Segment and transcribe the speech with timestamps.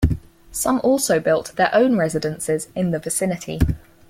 [0.51, 3.59] Some also built their own residences in the vicinity.